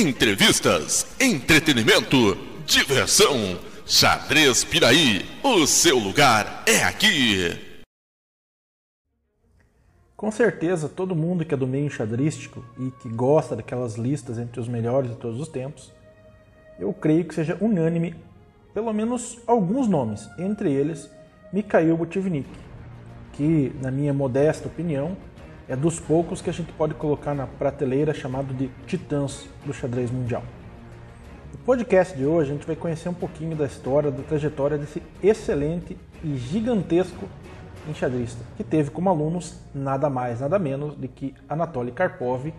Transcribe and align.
Entrevistas, 0.00 1.04
entretenimento, 1.20 2.36
diversão. 2.64 3.58
Xadrez 3.84 4.62
Piraí, 4.62 5.24
o 5.42 5.66
seu 5.66 5.98
lugar 5.98 6.62
é 6.68 6.84
aqui. 6.84 7.82
Com 10.16 10.30
certeza, 10.30 10.88
todo 10.88 11.16
mundo 11.16 11.44
que 11.44 11.52
é 11.52 11.56
do 11.56 11.66
meio 11.66 11.90
xadrístico 11.90 12.64
e 12.78 12.92
que 13.02 13.08
gosta 13.08 13.56
daquelas 13.56 13.96
listas 13.96 14.38
entre 14.38 14.60
os 14.60 14.68
melhores 14.68 15.10
de 15.10 15.16
todos 15.16 15.40
os 15.40 15.48
tempos, 15.48 15.92
eu 16.78 16.92
creio 16.92 17.24
que 17.24 17.34
seja 17.34 17.58
unânime 17.60 18.14
pelo 18.72 18.92
menos 18.92 19.40
alguns 19.48 19.88
nomes, 19.88 20.30
entre 20.38 20.72
eles 20.72 21.10
Mikhail 21.52 21.96
Butchivnik, 21.96 22.48
que, 23.32 23.72
na 23.82 23.90
minha 23.90 24.14
modesta 24.14 24.68
opinião, 24.68 25.16
é 25.68 25.76
dos 25.76 26.00
poucos 26.00 26.40
que 26.40 26.48
a 26.48 26.52
gente 26.52 26.72
pode 26.72 26.94
colocar 26.94 27.34
na 27.34 27.46
prateleira 27.46 28.14
chamado 28.14 28.54
de 28.54 28.68
titãs 28.86 29.46
do 29.66 29.72
xadrez 29.72 30.10
mundial. 30.10 30.42
No 31.52 31.58
podcast 31.58 32.16
de 32.16 32.24
hoje 32.24 32.50
a 32.50 32.54
gente 32.54 32.66
vai 32.66 32.74
conhecer 32.74 33.08
um 33.08 33.14
pouquinho 33.14 33.54
da 33.54 33.66
história, 33.66 34.10
da 34.10 34.22
trajetória 34.22 34.78
desse 34.78 35.02
excelente 35.22 35.96
e 36.24 36.36
gigantesco 36.36 37.28
enxadrista, 37.86 38.42
que 38.56 38.64
teve 38.64 38.90
como 38.90 39.10
alunos 39.10 39.60
nada 39.74 40.08
mais, 40.08 40.40
nada 40.40 40.58
menos 40.58 40.94
do 40.94 41.06
que 41.06 41.34
Anatoly 41.48 41.92
Karpov 41.92 42.52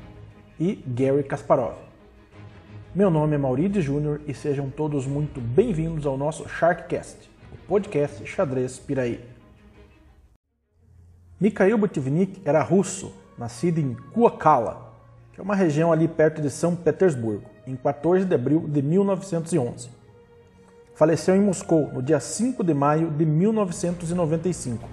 e 0.60 0.84
Gary 0.88 1.24
Kasparov. 1.24 1.76
Meu 2.94 3.10
nome 3.10 3.36
é 3.36 3.38
Maurício 3.38 3.82
Júnior 3.82 4.22
e 4.28 4.34
sejam 4.34 4.70
todos 4.70 5.06
muito 5.08 5.42
bem-vindos 5.42 6.06
ao 6.06 6.18
nosso 6.18 6.48
Sharkcast, 6.48 7.30
o 7.52 7.58
podcast 7.68 8.26
xadrez 8.26 8.80
Piraí. 8.80 9.39
Mikhail 11.42 11.78
Butivnik 11.78 12.42
era 12.44 12.62
russo, 12.62 13.14
nascido 13.38 13.80
em 13.80 13.96
Kuakala, 14.12 14.92
que 15.32 15.40
é 15.40 15.44
uma 15.44 15.56
região 15.56 15.90
ali 15.90 16.06
perto 16.06 16.42
de 16.42 16.50
São 16.50 16.76
Petersburgo, 16.76 17.46
em 17.66 17.78
14 17.78 18.26
de 18.26 18.36
abril 18.36 18.66
de 18.68 18.82
1911. 18.82 19.90
Faleceu 20.94 21.38
em 21.38 21.40
Moscou 21.40 21.94
no 21.94 22.04
dia 22.04 22.20
5 22.20 22.62
de 22.62 22.74
maio 22.74 23.10
de 23.10 23.26
1995. 23.26 24.86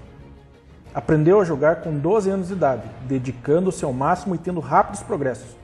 Aprendeu 0.94 1.40
a 1.40 1.44
jogar 1.44 1.80
com 1.80 1.98
12 1.98 2.30
anos 2.30 2.46
de 2.46 2.52
idade, 2.52 2.88
dedicando-se 3.08 3.84
ao 3.84 3.92
máximo 3.92 4.36
e 4.36 4.38
tendo 4.38 4.60
rápidos 4.60 5.02
progressos. 5.02 5.56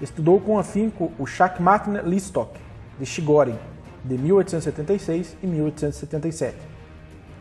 Estudou 0.00 0.40
com 0.40 0.58
afinco 0.58 1.12
o 1.18 1.26
Shakmatne 1.26 2.00
Listok, 2.00 2.58
de 2.98 3.04
Chigorin, 3.04 3.58
de 4.02 4.16
1876 4.16 5.36
e 5.42 5.46
1877 5.46 6.71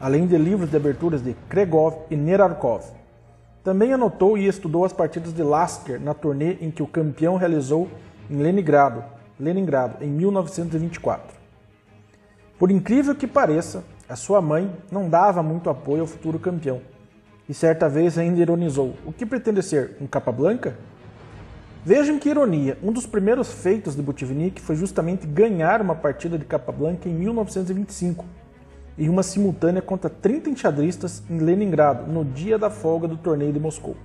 além 0.02 0.26
de 0.26 0.36
livros 0.36 0.72
de 0.72 0.76
aberturas 0.76 1.22
de 1.22 1.36
Kregov 1.48 1.96
e 2.10 2.16
Nerarkov. 2.16 2.84
Também 3.64 3.94
anotou 3.94 4.36
e 4.36 4.48
estudou 4.48 4.84
as 4.84 4.92
partidas 4.92 5.32
de 5.32 5.44
Lasker 5.44 6.02
na 6.02 6.16
turnê 6.16 6.58
em 6.60 6.72
que 6.72 6.82
o 6.82 6.88
campeão 6.88 7.36
realizou 7.38 7.88
em 8.28 8.38
Leningrado, 8.38 9.04
Leningrado 9.40 10.04
em 10.04 10.10
1924. 10.10 11.40
Por 12.58 12.72
incrível 12.72 13.14
que 13.14 13.28
pareça, 13.28 13.84
a 14.10 14.16
sua 14.16 14.42
mãe 14.42 14.72
não 14.92 15.08
dava 15.08 15.44
muito 15.44 15.70
apoio 15.70 16.02
ao 16.02 16.08
futuro 16.08 16.40
campeão 16.40 16.82
e 17.48 17.54
certa 17.54 17.88
vez 17.88 18.18
ainda 18.18 18.40
ironizou: 18.40 18.96
o 19.06 19.14
que 19.14 19.26
pretende 19.26 19.62
ser 19.62 19.98
um 20.02 20.08
capa 20.08 20.32
blanca? 20.32 20.76
Vejam 21.86 22.18
que 22.18 22.30
ironia, 22.30 22.78
um 22.82 22.92
dos 22.92 23.06
primeiros 23.06 23.52
feitos 23.52 23.96
de 23.96 24.02
Butivnik 24.02 24.62
foi 24.62 24.76
justamente 24.76 25.28
ganhar 25.28 25.82
uma 25.82 25.96
partida 25.96 26.38
de 26.38 26.46
capa 26.46 26.72
blanca 26.72 27.08
em 27.08 27.14
1925 27.14 28.41
e 29.02 29.10
uma 29.10 29.24
simultânea 29.24 29.82
contra 29.82 30.12
30 30.12 30.52
enxadristas 30.52 31.24
em 31.28 31.40
Leningrado, 31.40 32.06
no 32.06 32.24
dia 32.24 32.56
da 32.56 32.70
folga 32.70 33.08
do 33.08 33.18
torneio 33.18 33.52
de 33.52 33.60
Moscou. 33.60 33.98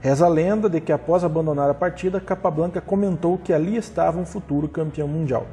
Reza 0.00 0.24
a 0.24 0.28
lenda 0.30 0.66
de 0.66 0.80
que 0.80 0.90
após 0.90 1.22
abandonar 1.22 1.68
a 1.68 1.74
partida, 1.74 2.18
Capablanca 2.18 2.80
comentou 2.80 3.36
que 3.36 3.52
ali 3.52 3.76
estava 3.76 4.18
um 4.18 4.24
futuro 4.24 4.66
campeão 4.66 5.06
mundial. 5.06 5.46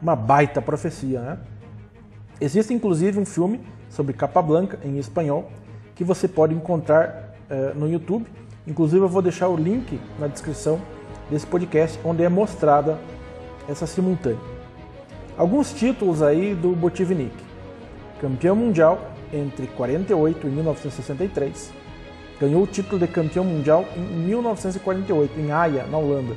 Uma 0.00 0.14
baita 0.14 0.62
profecia, 0.62 1.20
né? 1.20 1.38
Existe 2.40 2.72
inclusive 2.72 3.18
um 3.18 3.26
filme 3.26 3.60
sobre 3.88 4.12
Capablanca 4.12 4.78
em 4.84 4.96
espanhol 4.96 5.50
que 5.96 6.04
você 6.04 6.28
pode 6.28 6.54
encontrar 6.54 7.34
uh, 7.50 7.76
no 7.76 7.90
YouTube. 7.90 8.24
Inclusive 8.68 9.02
eu 9.02 9.08
vou 9.08 9.20
deixar 9.20 9.48
o 9.48 9.56
link 9.56 9.98
na 10.16 10.28
descrição 10.28 10.80
desse 11.28 11.46
podcast 11.46 11.98
onde 12.04 12.22
é 12.22 12.28
mostrada 12.28 13.00
essa 13.68 13.84
simultânea. 13.84 14.38
Alguns 15.36 15.72
títulos 15.72 16.22
aí 16.22 16.54
do 16.54 16.70
Botivnik 16.70 17.43
campeão 18.24 18.56
mundial 18.56 18.98
entre 19.30 19.66
48 19.66 20.46
e 20.46 20.50
1963. 20.50 21.72
Ganhou 22.40 22.62
o 22.62 22.66
título 22.66 22.98
de 22.98 23.06
campeão 23.06 23.44
mundial 23.44 23.84
em 23.94 24.00
1948, 24.00 25.38
em 25.38 25.52
Haia, 25.52 25.84
na 25.84 25.98
Holanda, 25.98 26.34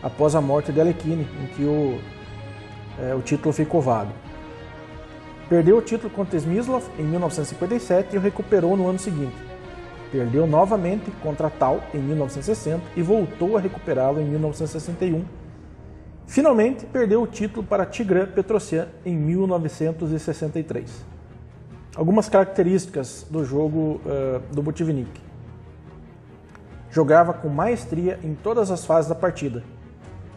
após 0.00 0.36
a 0.36 0.40
morte 0.40 0.70
de 0.70 0.80
Alekhine, 0.80 1.26
em 1.42 1.46
que 1.56 1.64
o, 1.64 1.98
é, 3.00 3.16
o 3.16 3.20
título 3.20 3.52
ficou 3.52 3.80
vago. 3.80 4.12
Perdeu 5.48 5.78
o 5.78 5.82
título 5.82 6.08
contra 6.08 6.36
Smyslov 6.36 6.84
em 6.96 7.02
1957 7.02 8.14
e 8.14 8.18
o 8.18 8.20
recuperou 8.20 8.76
no 8.76 8.88
ano 8.88 9.00
seguinte. 9.00 9.34
Perdeu 10.12 10.46
novamente 10.46 11.10
contra 11.20 11.50
Tal 11.50 11.82
em 11.92 11.98
1960 11.98 12.80
e 12.96 13.02
voltou 13.02 13.56
a 13.56 13.60
recuperá-lo 13.60 14.20
em 14.20 14.24
1961. 14.24 15.24
Finalmente, 16.28 16.84
perdeu 16.84 17.22
o 17.22 17.26
título 17.26 17.66
para 17.66 17.86
Tigran 17.86 18.26
Petrosian 18.26 18.88
em 19.02 19.16
1963. 19.16 21.02
Algumas 21.96 22.28
características 22.28 23.26
do 23.30 23.46
jogo 23.46 23.98
uh, 24.04 24.54
do 24.54 24.62
Butivnik. 24.62 25.22
Jogava 26.90 27.32
com 27.32 27.48
maestria 27.48 28.20
em 28.22 28.34
todas 28.34 28.70
as 28.70 28.84
fases 28.84 29.08
da 29.08 29.14
partida. 29.14 29.64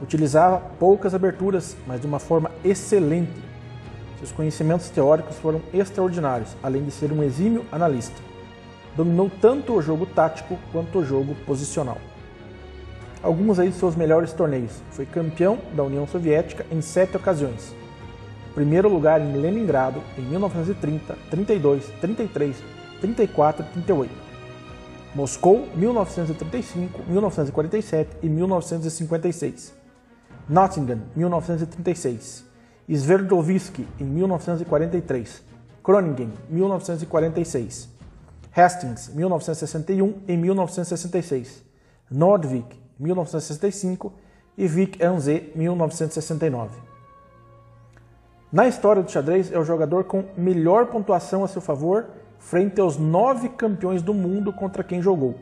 Utilizava 0.02 0.60
poucas 0.80 1.14
aberturas, 1.14 1.76
mas 1.86 2.00
de 2.00 2.08
uma 2.08 2.20
forma 2.20 2.50
excelente. 2.64 3.44
Seus 4.18 4.32
conhecimentos 4.32 4.90
teóricos 4.90 5.38
foram 5.40 5.62
extraordinários, 5.74 6.56
além 6.64 6.86
de 6.86 6.92
ser 6.92 7.12
um 7.12 7.22
exímio 7.22 7.66
analista. 7.70 8.16
Dominou 8.96 9.30
tanto 9.42 9.74
o 9.74 9.82
jogo 9.82 10.06
tático 10.06 10.58
quanto 10.72 11.00
o 11.00 11.06
jogo 11.06 11.36
posicional. 11.46 11.98
Alguns 13.24 13.60
aí 13.60 13.70
de 13.70 13.76
seus 13.76 13.96
melhores 13.96 14.34
torneios. 14.34 14.82
Foi 14.92 15.06
campeão 15.06 15.60
da 15.76 15.84
União 15.84 16.08
Soviética 16.08 16.66
em 16.72 16.82
sete 16.82 17.18
ocasiões 17.18 17.74
primeiro 18.54 18.90
lugar 18.90 19.22
em 19.22 19.34
Leningrado 19.34 20.02
em 20.18 20.22
1930, 20.22 21.18
32, 21.30 21.86
33, 22.02 22.56
34 23.00 23.66
e 23.66 23.70
38. 23.74 24.12
Moscou, 25.16 25.68
1935, 25.76 27.04
1947 27.08 28.18
e 28.22 28.30
1956. 28.30 29.74
Nottingham, 30.48 31.02
1936. 31.16 32.46
Sverdlovsk, 32.90 33.80
em 34.00 34.04
1943. 34.04 35.44
Groningen, 35.84 36.32
1946. 36.50 37.90
Hastings, 38.56 39.10
1961 39.14 40.22
e 40.28 40.38
1966. 40.38 41.64
Nordvik, 42.10 42.81
1965 43.02 44.14
e 44.58 44.68
Vic 44.68 45.04
Anze, 45.04 45.52
1969. 45.56 46.80
Na 48.52 48.68
história 48.68 49.02
do 49.02 49.10
xadrez, 49.10 49.52
é 49.52 49.58
o 49.58 49.64
jogador 49.64 50.04
com 50.04 50.26
melhor 50.38 50.88
pontuação 50.88 51.44
a 51.44 51.48
seu 51.48 51.62
favor 51.62 52.08
frente 52.38 52.80
aos 52.82 52.98
nove 52.98 53.50
campeões 53.50 54.02
do 54.02 54.14
mundo 54.14 54.52
contra 54.52 54.84
quem 54.84 55.02
jogou. 55.02 55.36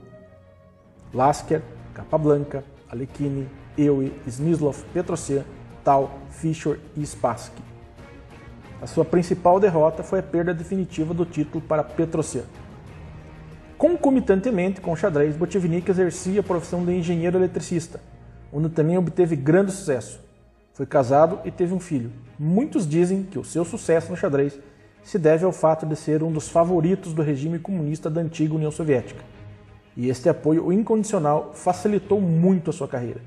Lasker, 1.14 1.62
Capablanca, 1.94 2.64
Alekhine, 2.90 3.50
Ewe, 3.78 4.14
Smyslov, 4.28 4.84
Petrosian, 4.94 5.44
Tal, 5.84 6.12
Fischer 6.30 6.80
e 6.96 7.06
Spassky. 7.06 7.64
A 8.82 8.88
sua 8.88 9.04
principal 9.04 9.60
derrota 9.60 10.04
foi 10.04 10.20
a 10.20 10.24
perda 10.24 10.54
definitiva 10.54 11.14
do 11.14 11.26
título 11.26 11.64
para 11.64 11.84
Petrosian. 11.84 12.44
Concomitantemente 14.00 14.80
com 14.80 14.94
o 14.94 14.96
xadrez, 14.96 15.36
Botvinnik 15.36 15.92
exercia 15.92 16.40
a 16.40 16.44
profissão 16.44 16.86
de 16.86 16.94
engenheiro 16.94 17.38
eletricista, 17.38 18.00
onde 18.52 18.70
também 18.70 18.98
obteve 18.98 19.36
grande 19.36 19.74
sucesso. 19.74 20.22
Foi 20.74 20.86
casado 20.86 21.42
e 21.44 21.52
teve 21.52 21.74
um 21.74 21.82
filho. 21.82 22.10
Muitos 22.40 22.88
dizem 22.88 23.24
que 23.24 23.38
o 23.38 23.44
seu 23.44 23.66
sucesso 23.66 24.10
no 24.10 24.16
xadrez 24.16 24.58
se 25.04 25.20
deve 25.20 25.44
ao 25.44 25.52
fato 25.52 25.86
de 25.86 25.98
ser 25.98 26.24
um 26.24 26.32
dos 26.32 26.48
favoritos 26.48 27.14
do 27.14 27.22
regime 27.22 27.60
comunista 27.60 28.10
da 28.10 28.22
antiga 28.22 28.56
União 28.56 28.72
Soviética. 28.72 29.22
E 29.98 30.08
este 30.08 30.30
apoio 30.30 30.72
incondicional 30.72 31.52
facilitou 31.54 32.22
muito 32.22 32.70
a 32.70 32.74
sua 32.74 32.88
carreira. 32.88 33.20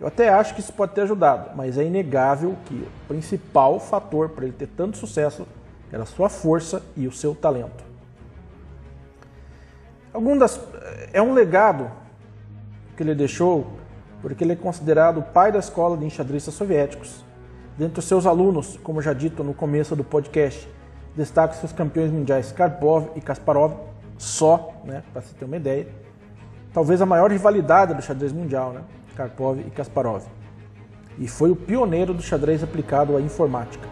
Eu 0.00 0.06
até 0.06 0.30
acho 0.30 0.54
que 0.54 0.60
isso 0.60 0.72
pode 0.72 0.94
ter 0.94 1.02
ajudado, 1.02 1.50
mas 1.54 1.76
é 1.76 1.84
inegável 1.84 2.56
que 2.64 2.74
o 2.74 3.06
principal 3.06 3.78
fator 3.78 4.30
para 4.30 4.46
ele 4.46 4.54
ter 4.54 4.68
tanto 4.68 4.96
sucesso 4.96 5.46
era 5.92 6.06
sua 6.06 6.30
força 6.30 6.82
e 6.96 7.06
o 7.06 7.12
seu 7.12 7.34
talento. 7.34 7.87
Algum 10.18 10.36
das, 10.36 10.60
é 11.12 11.22
um 11.22 11.32
legado 11.32 11.88
que 12.96 13.04
ele 13.04 13.14
deixou 13.14 13.68
porque 14.20 14.42
ele 14.42 14.54
é 14.54 14.56
considerado 14.56 15.18
o 15.18 15.22
pai 15.22 15.52
da 15.52 15.60
escola 15.60 15.96
de 15.96 16.04
enxadristas 16.04 16.54
soviéticos. 16.54 17.24
Dentre 17.78 18.00
os 18.00 18.04
seus 18.04 18.26
alunos, 18.26 18.76
como 18.82 19.00
já 19.00 19.12
dito 19.12 19.44
no 19.44 19.54
começo 19.54 19.94
do 19.94 20.02
podcast, 20.02 20.68
destaca 21.14 21.54
seus 21.54 21.70
campeões 21.70 22.10
mundiais 22.10 22.50
Karpov 22.50 23.10
e 23.14 23.20
Kasparov, 23.20 23.74
só, 24.18 24.72
né, 24.84 25.04
para 25.12 25.22
você 25.22 25.32
ter 25.38 25.44
uma 25.44 25.56
ideia. 25.56 25.86
Talvez 26.74 27.00
a 27.00 27.06
maior 27.06 27.30
rivalidade 27.30 27.94
do 27.94 28.02
xadrez 28.02 28.32
mundial, 28.32 28.72
né, 28.72 28.80
Karpov 29.16 29.60
e 29.60 29.70
Kasparov. 29.70 30.24
e 31.16 31.28
foi 31.28 31.52
o 31.52 31.56
pioneiro 31.56 32.12
do 32.12 32.22
xadrez 32.24 32.64
aplicado 32.64 33.16
à 33.16 33.20
informática. 33.20 33.86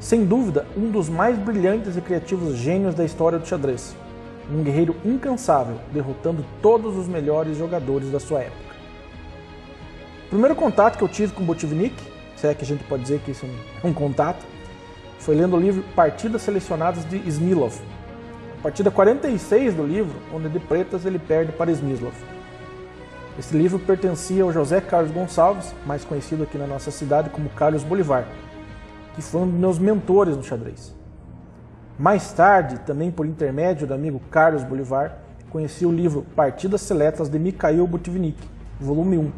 Sem 0.00 0.24
dúvida, 0.24 0.66
um 0.76 0.90
dos 0.90 1.08
mais 1.08 1.38
brilhantes 1.38 1.96
e 1.96 2.00
criativos 2.00 2.56
gênios 2.56 2.92
da 2.92 3.04
história 3.04 3.38
do 3.38 3.46
xadrez. 3.46 3.94
Um 4.50 4.62
guerreiro 4.62 4.96
incansável, 5.04 5.76
derrotando 5.92 6.44
todos 6.62 6.96
os 6.96 7.06
melhores 7.06 7.56
jogadores 7.56 8.10
da 8.10 8.18
sua 8.18 8.40
época. 8.40 8.74
O 10.26 10.28
primeiro 10.30 10.54
contato 10.54 10.96
que 10.96 11.04
eu 11.04 11.08
tive 11.08 11.32
com 11.32 11.44
Botvinnik, 11.44 11.96
se 12.36 12.46
é 12.46 12.54
que 12.54 12.64
a 12.64 12.66
gente 12.66 12.84
pode 12.84 13.02
dizer 13.02 13.20
que 13.20 13.30
isso 13.30 13.46
é 13.46 13.86
um 13.86 13.92
contato, 13.92 14.44
foi 15.18 15.34
lendo 15.34 15.56
o 15.56 15.60
livro 15.60 15.82
Partidas 15.94 16.42
Selecionadas 16.42 17.04
de 17.04 17.16
Smilov. 17.28 17.78
A 18.58 18.62
partida 18.62 18.90
46 18.90 19.74
do 19.74 19.86
livro, 19.86 20.14
onde 20.32 20.48
de 20.48 20.58
pretas 20.58 21.04
ele 21.04 21.18
perde 21.18 21.52
para 21.52 21.70
Smilov. 21.70 22.14
Esse 23.38 23.56
livro 23.56 23.78
pertencia 23.78 24.42
ao 24.42 24.52
José 24.52 24.80
Carlos 24.80 25.12
Gonçalves, 25.12 25.72
mais 25.86 26.04
conhecido 26.04 26.42
aqui 26.42 26.58
na 26.58 26.66
nossa 26.66 26.90
cidade 26.90 27.30
como 27.30 27.48
Carlos 27.50 27.84
Bolivar, 27.84 28.26
que 29.14 29.22
foi 29.22 29.42
um 29.42 29.46
dos 29.46 29.58
meus 29.58 29.78
mentores 29.78 30.36
no 30.36 30.42
xadrez. 30.42 30.97
Mais 31.98 32.32
tarde, 32.32 32.78
também 32.86 33.10
por 33.10 33.26
intermédio 33.26 33.84
do 33.84 33.92
amigo 33.92 34.20
Carlos 34.30 34.62
Bolivar, 34.62 35.18
conheci 35.50 35.84
o 35.84 35.90
livro 35.90 36.24
Partidas 36.36 36.82
Seletas 36.82 37.28
de 37.28 37.40
Mikhail 37.40 37.84
Butvinnik, 37.88 38.38
volume 38.80 39.18
1. 39.18 39.32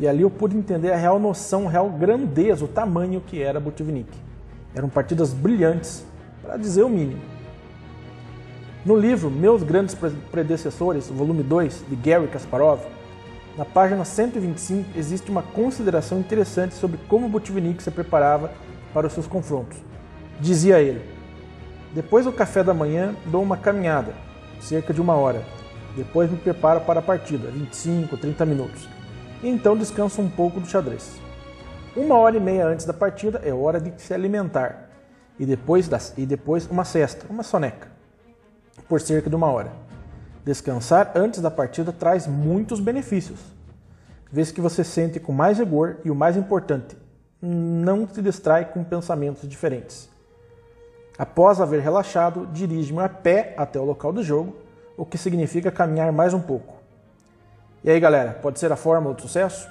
E 0.00 0.08
ali 0.08 0.22
eu 0.22 0.30
pude 0.30 0.56
entender 0.56 0.92
a 0.92 0.96
real 0.96 1.20
noção, 1.20 1.68
a 1.68 1.70
real 1.70 1.88
grandeza, 1.88 2.64
o 2.64 2.68
tamanho 2.68 3.20
que 3.20 3.40
era 3.40 3.60
Butvinnik. 3.60 4.10
Eram 4.74 4.88
partidas 4.88 5.32
brilhantes, 5.32 6.04
para 6.42 6.56
dizer 6.56 6.82
o 6.82 6.88
mínimo. 6.88 7.20
No 8.84 8.96
livro 8.96 9.30
Meus 9.30 9.62
Grandes 9.62 9.96
Predecessores, 10.32 11.08
volume 11.08 11.44
2, 11.44 11.84
de 11.88 11.94
Gary 11.94 12.26
Kasparov, 12.26 12.80
na 13.56 13.64
página 13.64 14.04
125 14.04 14.98
existe 14.98 15.30
uma 15.30 15.42
consideração 15.42 16.18
interessante 16.18 16.74
sobre 16.74 16.98
como 17.08 17.28
Butvinnik 17.28 17.80
se 17.80 17.92
preparava 17.92 18.50
para 18.92 19.06
os 19.06 19.12
seus 19.12 19.26
confrontos. 19.26 19.78
Dizia 20.40 20.78
ele: 20.78 21.15
Depois 21.96 22.26
do 22.26 22.32
café 22.32 22.62
da 22.62 22.74
manhã, 22.74 23.16
dou 23.24 23.42
uma 23.42 23.56
caminhada, 23.56 24.12
cerca 24.60 24.92
de 24.92 25.00
uma 25.00 25.14
hora. 25.14 25.42
Depois 25.96 26.30
me 26.30 26.36
preparo 26.36 26.82
para 26.82 27.00
a 27.00 27.02
partida, 27.02 27.50
25, 27.50 28.18
30 28.18 28.44
minutos. 28.44 28.86
E 29.42 29.48
então 29.48 29.74
descanso 29.74 30.20
um 30.20 30.28
pouco 30.28 30.60
do 30.60 30.68
xadrez. 30.68 31.18
Uma 31.96 32.16
hora 32.18 32.36
e 32.36 32.40
meia 32.40 32.66
antes 32.66 32.84
da 32.84 32.92
partida 32.92 33.40
é 33.42 33.50
hora 33.50 33.80
de 33.80 33.98
se 33.98 34.12
alimentar. 34.12 34.90
E 35.38 35.46
depois, 35.46 35.88
das, 35.88 36.12
e 36.18 36.26
depois 36.26 36.70
uma 36.70 36.84
cesta, 36.84 37.24
uma 37.30 37.42
soneca, 37.42 37.88
por 38.86 39.00
cerca 39.00 39.30
de 39.30 39.36
uma 39.36 39.50
hora. 39.50 39.72
Descansar 40.44 41.12
antes 41.14 41.40
da 41.40 41.50
partida 41.50 41.92
traz 41.92 42.26
muitos 42.26 42.78
benefícios. 42.78 43.40
Vês 44.30 44.52
que 44.52 44.60
você 44.60 44.84
sente 44.84 45.18
com 45.18 45.32
mais 45.32 45.58
rigor 45.58 45.96
e 46.04 46.10
o 46.10 46.14
mais 46.14 46.36
importante, 46.36 46.94
não 47.40 48.06
se 48.06 48.20
distrai 48.20 48.66
com 48.66 48.84
pensamentos 48.84 49.48
diferentes. 49.48 50.14
Após 51.18 51.60
haver 51.60 51.80
relaxado, 51.80 52.46
dirige-me 52.52 53.00
a 53.00 53.08
pé 53.08 53.54
até 53.56 53.80
o 53.80 53.84
local 53.84 54.12
do 54.12 54.22
jogo, 54.22 54.56
o 54.96 55.04
que 55.06 55.16
significa 55.16 55.70
caminhar 55.70 56.12
mais 56.12 56.34
um 56.34 56.40
pouco. 56.40 56.74
E 57.82 57.90
aí, 57.90 57.98
galera, 57.98 58.32
pode 58.32 58.58
ser 58.58 58.70
a 58.70 58.76
fórmula 58.76 59.14
do 59.14 59.22
sucesso? 59.22 59.68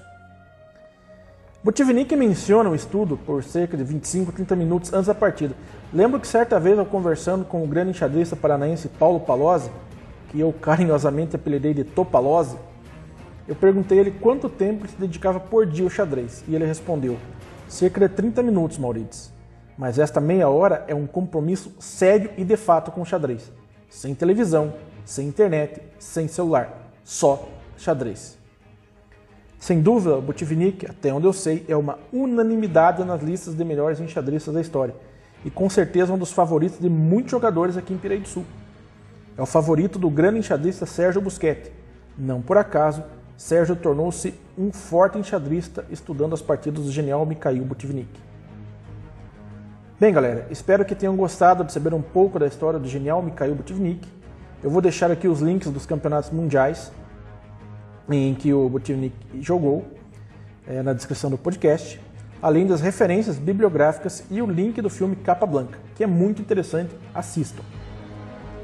Butvinnik 1.64 2.16
menciona 2.16 2.70
o 2.70 2.76
estudo 2.76 3.18
por 3.18 3.44
cerca 3.44 3.76
de 3.76 3.84
25, 3.84 4.32
30 4.32 4.56
minutos 4.56 4.94
antes 4.94 5.08
da 5.08 5.16
partida. 5.16 5.56
Lembro 5.92 6.20
que 6.20 6.28
certa 6.28 6.60
vez 6.60 6.78
eu 6.78 6.86
conversando 6.86 7.44
com 7.44 7.64
o 7.64 7.68
grande 7.68 7.92
enxadrista 7.92 8.36
paranaense 8.36 8.88
Paulo 8.88 9.20
Palozzi, 9.20 9.72
que 10.30 10.40
eu 10.40 10.54
carinhosamente 10.54 11.36
apelidei 11.36 11.74
de 11.74 11.84
Topalozzi, 11.84 12.58
eu 13.48 13.56
perguntei 13.56 14.00
ele 14.00 14.12
quanto 14.12 14.50
tempo 14.50 14.88
se 14.88 14.96
dedicava 14.96 15.40
por 15.40 15.66
dia 15.66 15.86
ao 15.86 15.90
xadrez, 15.90 16.44
e 16.48 16.56
ele 16.56 16.66
respondeu: 16.66 17.18
cerca 17.68 18.00
de 18.00 18.10
30 18.10 18.42
minutos, 18.42 18.78
Maurides. 18.78 19.35
Mas 19.78 20.00
esta 20.00 20.22
meia 20.22 20.50
hora 20.50 20.86
é 20.88 20.96
um 20.96 21.06
compromisso 21.06 21.74
sério 21.80 22.32
e 22.38 22.44
de 22.44 22.56
fato 22.56 22.92
com 22.92 23.02
o 23.02 23.06
xadrez. 23.06 23.52
Sem 23.90 24.16
televisão, 24.16 24.74
sem 25.04 25.28
internet, 25.28 25.82
sem 26.00 26.28
celular. 26.28 26.92
Só 27.04 27.48
xadrez. 27.78 28.38
Sem 29.60 29.82
dúvida, 29.82 30.18
o 30.18 30.22
Butvinnik, 30.22 30.86
até 30.86 31.14
onde 31.14 31.26
eu 31.26 31.34
sei, 31.34 31.66
é 31.68 31.76
uma 31.76 31.98
unanimidade 32.14 33.04
nas 33.04 33.22
listas 33.22 33.56
de 33.56 33.66
melhores 33.66 34.00
enxadristas 34.00 34.54
da 34.54 34.62
história 34.62 34.96
e 35.44 35.50
com 35.50 35.70
certeza 35.70 36.12
um 36.12 36.18
dos 36.18 36.32
favoritos 36.32 36.80
de 36.80 36.90
muitos 36.90 37.32
jogadores 37.32 37.78
aqui 37.78 37.94
em 37.94 37.98
Pirei 37.98 38.20
do 38.20 38.28
Sul. 38.28 38.44
É 39.38 39.42
o 39.42 39.46
favorito 39.46 40.00
do 40.00 40.10
grande 40.10 40.40
enxadrista 40.40 40.86
Sérgio 40.86 41.22
Busquete. 41.22 41.72
Não 42.18 42.42
por 42.42 42.58
acaso, 42.58 43.04
Sérgio 43.38 43.76
tornou-se 43.76 44.34
um 44.58 44.72
forte 44.72 45.18
enxadrista 45.18 45.86
estudando 45.90 46.34
as 46.34 46.42
partidas 46.42 46.86
do 46.86 46.92
genial 46.92 47.26
Mikhail 47.26 47.64
Butvinnik. 47.64 48.10
Bem, 49.98 50.12
galera, 50.12 50.46
espero 50.50 50.84
que 50.84 50.94
tenham 50.94 51.16
gostado 51.16 51.64
de 51.64 51.72
saber 51.72 51.94
um 51.94 52.02
pouco 52.02 52.38
da 52.38 52.46
história 52.46 52.78
do 52.78 52.86
genial 52.86 53.22
Mikhail 53.22 53.56
Butvinnik. 53.56 54.06
Eu 54.62 54.70
vou 54.70 54.82
deixar 54.82 55.10
aqui 55.10 55.26
os 55.26 55.40
links 55.40 55.72
dos 55.72 55.86
campeonatos 55.86 56.32
mundiais 56.32 56.92
em 58.10 58.36
que 58.36 58.54
o 58.54 58.68
Butvinnik 58.68 59.16
jogou 59.40 59.86
é, 60.68 60.84
na 60.84 60.92
descrição 60.92 61.30
do 61.30 61.38
podcast, 61.38 61.98
além 62.42 62.68
das 62.68 62.82
referências 62.82 63.38
bibliográficas 63.38 64.26
e 64.30 64.42
o 64.42 64.46
link 64.46 64.82
do 64.82 64.90
filme 64.90 65.16
Capa 65.16 65.46
Blanca, 65.46 65.80
que 65.96 66.04
é 66.04 66.08
muito 66.08 66.42
interessante, 66.42 66.94
assistam. 67.14 67.64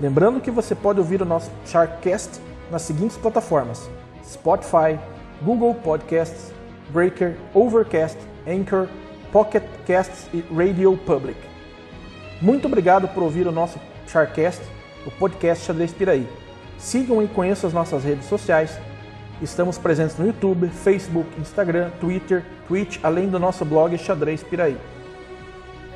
Lembrando 0.01 0.42
que 0.42 0.51
você 0.51 0.75
pode 0.75 1.00
ouvir 1.00 1.22
o 1.22 1.25
nosso 1.25 1.50
Sharkcast 1.66 2.42
nas 2.69 2.81
seguintes 2.81 3.16
plataformas: 3.16 3.89
Spotify, 4.22 5.00
Google 5.42 5.75
Podcasts, 5.75 6.51
Breaker, 6.92 7.38
Overcast, 7.54 8.18
Anchor, 8.45 8.89
Pocket 9.31 9.63
Casts 9.86 10.28
e 10.33 10.44
Radio 10.54 10.98
Public. 10.98 11.39
Muito 12.42 12.68
obrigado 12.68 13.07
por 13.07 13.24
ouvir 13.24 13.48
o 13.48 13.51
nosso 13.51 13.80
Sharkcast, 14.07 14.62
o 15.06 15.12
podcast 15.12 15.66
Xadrez 15.66 15.94
Piraí. 15.94 16.28
Sigam 16.78 17.22
e 17.22 17.28
conheçam 17.28 17.68
as 17.68 17.74
nossas 17.74 18.04
redes 18.04 18.25
sociais 18.25 18.78
Estamos 19.42 19.75
presentes 19.80 20.19
no 20.19 20.28
YouTube, 20.28 20.68
Facebook, 20.68 21.28
Instagram, 21.42 21.89
Twitter, 22.00 22.45
Twitch, 22.68 23.00
além 23.01 23.28
do 23.28 23.39
nosso 23.39 23.66
blog 23.66 23.98
Xadrez 23.98 24.44
Piraí. 24.44 24.78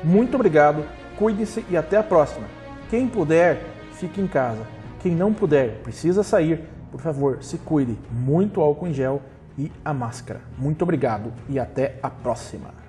Muito 0.02 0.34
obrigado, 0.34 0.84
cuide-se 1.16 1.64
e 1.70 1.76
até 1.76 1.96
a 1.96 2.02
próxima. 2.02 2.46
Quem 2.90 3.06
puder, 3.06 3.62
fique 3.92 4.20
em 4.20 4.26
casa. 4.26 4.66
Quem 5.00 5.14
não 5.14 5.32
puder, 5.32 5.80
precisa 5.82 6.24
sair, 6.24 6.64
por 6.90 7.00
favor, 7.00 7.38
se 7.40 7.56
cuide. 7.58 7.96
Muito 8.10 8.60
álcool 8.60 8.88
em 8.88 8.92
gel 8.92 9.22
e 9.56 9.70
a 9.84 9.94
máscara. 9.94 10.40
Muito 10.58 10.82
obrigado 10.82 11.32
e 11.48 11.56
até 11.56 12.00
a 12.02 12.10
próxima. 12.10 12.85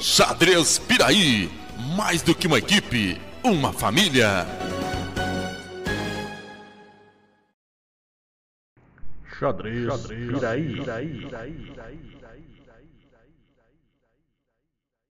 Xadrez 0.00 0.78
Piraí, 0.78 1.50
mais 1.96 2.22
do 2.22 2.34
que 2.34 2.46
uma 2.46 2.58
equipe, 2.58 3.20
uma 3.42 3.72
família. 3.72 4.46
Xadrez, 9.38 9.86
Xadrez 9.86 10.26
Piraí. 10.26 10.72
Piraí. 10.74 11.18
Piraí. 11.20 11.52
Piraí. 11.52 12.16